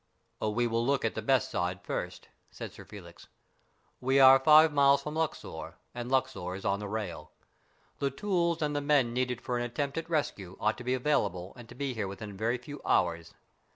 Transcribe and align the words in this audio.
"We 0.41 0.65
will 0.65 0.83
look 0.83 1.05
at 1.05 1.13
the 1.13 1.21
best 1.21 1.51
side 1.51 1.83
first," 1.83 2.27
said 2.49 2.73
Sir 2.73 2.85
Felix." 2.85 3.27
We 4.01 4.19
are 4.19 4.39
five 4.39 4.73
miles 4.73 5.03
from 5.03 5.13
Luxor, 5.13 5.75
and 5.93 6.09
Luxor 6.09 6.55
is 6.55 6.65
on 6.65 6.79
the 6.79 6.87
rail. 6.87 7.29
The 7.99 8.09
tools 8.09 8.63
and 8.63 8.75
the 8.75 8.81
men 8.81 9.13
needed 9.13 9.41
for 9.41 9.59
an 9.59 9.63
attempt 9.63 9.99
at 9.99 10.09
rescue 10.09 10.57
ought 10.59 10.79
to 10.79 10.83
be 10.83 10.95
available 10.95 11.53
and 11.55 11.69
to 11.69 11.75
be 11.75 11.93
here 11.93 12.07
within 12.07 12.31
a 12.31 12.33
very 12.33 12.57
few 12.57 12.81
hours. 12.83 13.35